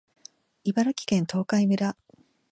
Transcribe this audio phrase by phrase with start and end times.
[0.63, 1.95] 茨城県東海村